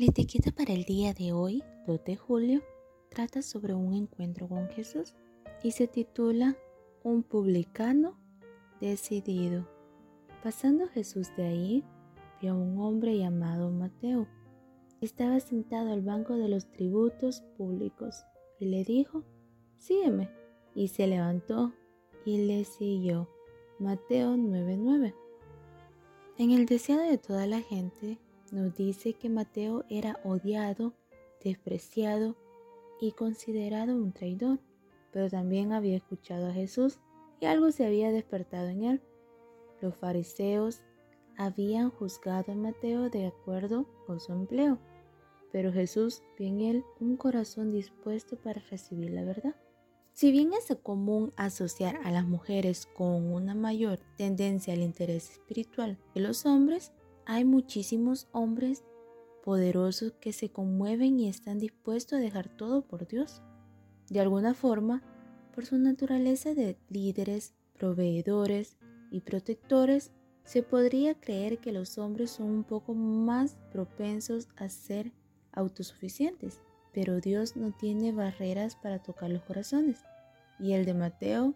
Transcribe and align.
La 0.00 0.06
etiqueta 0.06 0.50
para 0.50 0.72
el 0.72 0.84
día 0.84 1.12
de 1.12 1.34
hoy, 1.34 1.62
2 1.86 2.04
de 2.06 2.16
julio, 2.16 2.62
trata 3.10 3.42
sobre 3.42 3.74
un 3.74 3.92
encuentro 3.92 4.48
con 4.48 4.66
Jesús 4.70 5.14
y 5.62 5.72
se 5.72 5.88
titula 5.88 6.56
Un 7.02 7.22
publicano 7.22 8.18
decidido. 8.80 9.68
Pasando 10.42 10.88
Jesús 10.88 11.28
de 11.36 11.44
ahí, 11.44 11.84
vio 12.40 12.52
a 12.52 12.56
un 12.56 12.80
hombre 12.80 13.18
llamado 13.18 13.70
Mateo. 13.70 14.26
Estaba 15.02 15.38
sentado 15.38 15.92
al 15.92 16.00
banco 16.00 16.38
de 16.38 16.48
los 16.48 16.72
tributos 16.72 17.42
públicos 17.58 18.24
y 18.58 18.70
le 18.70 18.84
dijo, 18.84 19.22
sígueme. 19.76 20.30
Y 20.74 20.88
se 20.88 21.08
levantó 21.08 21.74
y 22.24 22.46
le 22.46 22.64
siguió. 22.64 23.28
Mateo 23.78 24.34
9:9. 24.34 25.14
En 26.38 26.52
el 26.52 26.64
deseado 26.64 27.02
de 27.02 27.18
toda 27.18 27.46
la 27.46 27.60
gente, 27.60 28.18
nos 28.50 28.74
dice 28.76 29.14
que 29.14 29.28
Mateo 29.28 29.84
era 29.88 30.18
odiado, 30.24 30.92
despreciado 31.42 32.36
y 33.00 33.12
considerado 33.12 33.96
un 33.96 34.12
traidor, 34.12 34.58
pero 35.12 35.30
también 35.30 35.72
había 35.72 35.96
escuchado 35.96 36.48
a 36.48 36.52
Jesús 36.52 36.98
y 37.40 37.46
algo 37.46 37.72
se 37.72 37.86
había 37.86 38.12
despertado 38.12 38.68
en 38.68 38.84
él. 38.84 39.02
Los 39.80 39.96
fariseos 39.96 40.82
habían 41.36 41.90
juzgado 41.90 42.52
a 42.52 42.54
Mateo 42.54 43.08
de 43.08 43.26
acuerdo 43.26 43.86
con 44.06 44.20
su 44.20 44.32
empleo, 44.32 44.78
pero 45.52 45.72
Jesús 45.72 46.22
vio 46.38 46.48
en 46.48 46.60
él 46.60 46.84
un 47.00 47.16
corazón 47.16 47.72
dispuesto 47.72 48.36
para 48.36 48.60
recibir 48.70 49.10
la 49.10 49.24
verdad. 49.24 49.54
Si 50.12 50.32
bien 50.32 50.52
es 50.52 50.76
común 50.82 51.32
asociar 51.36 51.98
a 52.04 52.10
las 52.10 52.26
mujeres 52.26 52.86
con 52.94 53.32
una 53.32 53.54
mayor 53.54 54.00
tendencia 54.16 54.74
al 54.74 54.82
interés 54.82 55.30
espiritual 55.30 55.98
que 56.12 56.20
los 56.20 56.44
hombres, 56.44 56.92
hay 57.26 57.44
muchísimos 57.44 58.28
hombres 58.32 58.84
poderosos 59.42 60.12
que 60.20 60.32
se 60.32 60.50
conmueven 60.50 61.18
y 61.18 61.28
están 61.28 61.58
dispuestos 61.58 62.18
a 62.18 62.22
dejar 62.22 62.48
todo 62.48 62.82
por 62.82 63.06
Dios. 63.06 63.42
De 64.08 64.20
alguna 64.20 64.54
forma, 64.54 65.02
por 65.54 65.66
su 65.66 65.78
naturaleza 65.78 66.54
de 66.54 66.78
líderes, 66.88 67.54
proveedores 67.78 68.76
y 69.10 69.20
protectores, 69.20 70.12
se 70.44 70.62
podría 70.62 71.14
creer 71.14 71.58
que 71.58 71.72
los 71.72 71.98
hombres 71.98 72.32
son 72.32 72.50
un 72.50 72.64
poco 72.64 72.94
más 72.94 73.56
propensos 73.72 74.48
a 74.56 74.68
ser 74.68 75.12
autosuficientes, 75.52 76.60
pero 76.92 77.20
Dios 77.20 77.56
no 77.56 77.72
tiene 77.72 78.12
barreras 78.12 78.76
para 78.76 79.02
tocar 79.02 79.30
los 79.30 79.42
corazones. 79.42 80.02
Y 80.58 80.72
el 80.72 80.84
de 80.84 80.94
Mateo 80.94 81.54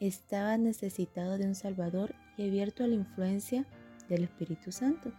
estaba 0.00 0.56
necesitado 0.58 1.38
de 1.38 1.46
un 1.46 1.54
Salvador 1.54 2.14
y 2.36 2.48
abierto 2.48 2.84
a 2.84 2.88
la 2.88 2.96
influencia 2.96 3.66
del 4.08 4.24
Espíritu 4.24 4.72
Santo. 4.72 5.12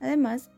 Además, 0.00 0.50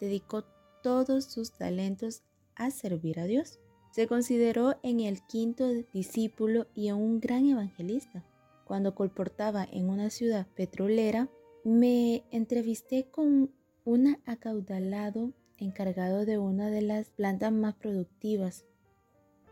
dedicó 0.00 0.44
todos 0.82 1.24
sus 1.24 1.52
talentos 1.52 2.22
a 2.56 2.70
servir 2.70 3.20
a 3.20 3.24
Dios. 3.24 3.58
Se 3.92 4.06
consideró 4.06 4.78
en 4.82 5.00
el 5.00 5.24
quinto 5.26 5.68
discípulo 5.92 6.66
y 6.74 6.90
un 6.92 7.20
gran 7.20 7.46
evangelista. 7.46 8.24
Cuando 8.64 8.94
colportaba 8.94 9.66
en 9.70 9.90
una 9.90 10.10
ciudad 10.10 10.46
petrolera, 10.54 11.28
me 11.64 12.24
entrevisté 12.30 13.10
con 13.10 13.50
un 13.84 14.16
acaudalado 14.26 15.32
encargado 15.58 16.24
de 16.24 16.38
una 16.38 16.70
de 16.70 16.82
las 16.82 17.10
plantas 17.10 17.52
más 17.52 17.74
productivas. 17.74 18.64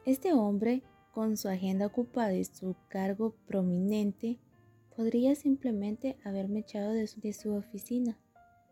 Este 0.05 0.33
hombre, 0.33 0.83
con 1.13 1.37
su 1.37 1.49
agenda 1.49 1.87
ocupada 1.87 2.35
y 2.35 2.45
su 2.45 2.77
cargo 2.89 3.35
prominente, 3.47 4.39
podría 4.99 5.37
simplemente 5.37 6.17
haberme 6.25 6.59
echado 6.59 6.93
de 6.93 7.07
su, 7.07 7.21
de 7.21 7.33
su 7.33 7.55
oficina, 7.55 8.19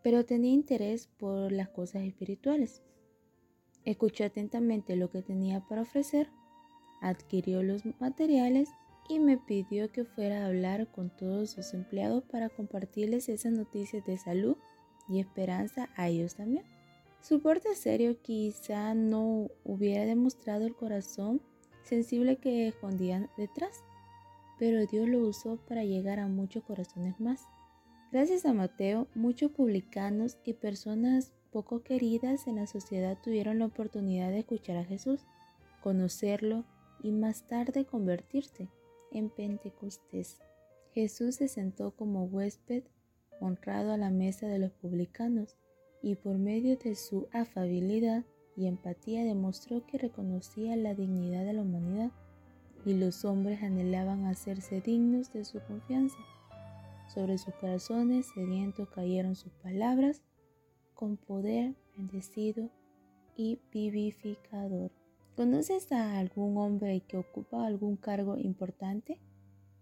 pero 0.03 0.25
tenía 0.25 0.53
interés 0.53 1.07
por 1.07 1.53
las 1.53 1.69
cosas 1.69 2.03
espirituales. 2.03 2.83
Escuchó 3.85 4.25
atentamente 4.25 4.97
lo 4.97 5.09
que 5.09 5.23
tenía 5.23 5.61
para 5.69 5.83
ofrecer, 5.83 6.29
adquirió 7.01 7.63
los 7.63 7.83
materiales 8.01 8.69
y 9.09 9.21
me 9.21 9.39
pidió 9.39 9.93
que 9.93 10.05
fuera 10.05 10.43
a 10.43 10.47
hablar 10.47 10.91
con 10.91 11.17
todos 11.17 11.51
sus 11.51 11.73
empleados 11.75 12.25
para 12.25 12.49
compartirles 12.49 13.29
esas 13.29 13.53
noticias 13.53 14.05
de 14.05 14.19
salud 14.19 14.57
y 15.09 15.21
esperanza 15.21 15.91
a 15.95 16.09
ellos 16.09 16.35
también. 16.35 16.65
Su 17.21 17.41
porte 17.41 17.73
serio 17.77 18.21
quizá 18.21 18.95
no 18.95 19.49
hubiera 19.63 20.05
demostrado 20.05 20.67
el 20.67 20.75
corazón 20.75 21.41
sensible 21.85 22.39
que 22.39 22.67
escondían 22.67 23.31
detrás, 23.37 23.85
pero 24.59 24.87
Dios 24.87 25.09
lo 25.09 25.21
usó 25.21 25.57
para 25.69 25.85
llegar 25.85 26.19
a 26.19 26.29
muchos 26.29 26.65
corazones 26.65 27.21
más. 27.21 27.45
Gracias 28.13 28.47
a 28.47 28.53
Mateo, 28.53 29.09
muchos 29.15 29.51
publicanos 29.51 30.39
y 30.45 30.55
personas 30.55 31.33
poco 31.51 31.83
queridas 31.83 32.47
en 32.47 32.57
la 32.57 32.67
sociedad 32.67 33.19
tuvieron 33.23 33.59
la 33.59 33.67
oportunidad 33.67 34.31
de 34.31 34.41
escuchar 34.41 34.77
a 34.77 34.85
Jesús, 34.85 35.25
conocerlo 35.83 36.65
y 37.03 37.13
más 37.13 37.47
tarde 37.47 37.85
convertirse 37.85 38.69
en 39.13 39.31
Pentecostés. 39.31 40.41
Jesús 40.93 41.37
se 41.37 41.49
sentó 41.49 41.93
como 41.93 42.25
huésped 42.25 42.85
honrado 43.41 43.93
a 43.93 43.97
la 43.97 44.11
mesa 44.11 44.47
de 44.47 44.59
los 44.59 44.73
publicanos 44.73 45.57
y 46.03 46.15
por 46.15 46.39
medio 46.39 46.77
de 46.77 46.95
su 46.95 47.29
afabilidad 47.33 48.25
y 48.57 48.67
empatía 48.67 49.25
demostró 49.25 49.87
que 49.87 49.99
reconocía 49.99 50.77
la 50.77 50.95
dignidad 50.95 51.45
de 51.45 51.53
la 51.53 51.63
humanidad 51.63 52.13
y 52.87 52.95
los 52.95 53.25
hombres 53.25 53.65
anhelaban 53.65 54.27
hacerse 54.27 54.81
dignos 54.81 55.33
de 55.33 55.45
su 55.45 55.61
confianza. 55.61 56.17
Sobre 57.09 57.37
sus 57.37 57.53
corazones 57.57 58.27
sedientos 58.33 58.89
cayeron 58.91 59.35
sus 59.35 59.53
palabras 59.55 60.23
con 60.95 61.17
poder 61.17 61.75
bendecido 61.97 62.71
y 63.37 63.59
vivificador. 63.73 64.93
¿Conoces 65.35 65.91
a 65.91 66.19
algún 66.19 66.57
hombre 66.59 67.01
que 67.01 67.17
ocupa 67.17 67.67
algún 67.67 67.97
cargo 67.97 68.39
importante? 68.39 69.19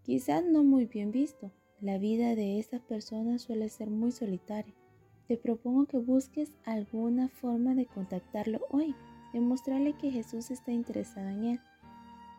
Quizás 0.02 0.42
no 0.42 0.64
muy 0.64 0.86
bien 0.86 1.12
visto. 1.12 1.52
La 1.80 1.98
vida 1.98 2.34
de 2.34 2.58
estas 2.58 2.80
personas 2.80 3.42
suele 3.42 3.68
ser 3.68 3.90
muy 3.90 4.12
solitaria. 4.12 4.74
Te 5.28 5.36
propongo 5.36 5.84
que 5.84 5.98
busques 5.98 6.54
alguna 6.64 7.28
forma 7.28 7.74
de 7.74 7.84
contactarlo 7.84 8.60
hoy, 8.70 8.94
demostrarle 9.34 9.92
que 9.92 10.10
Jesús 10.10 10.50
está 10.50 10.72
interesado 10.72 11.28
en 11.28 11.44
él. 11.44 11.60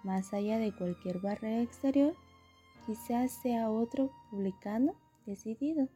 Más 0.06 0.36
allá 0.36 0.60
de 0.60 0.72
cualquier 0.72 1.20
barrera 1.20 1.64
exterior, 1.64 2.14
quizás 2.86 3.32
sea 3.42 3.72
otro 3.72 4.12
publicano 4.30 4.94
decidido. 5.26 5.90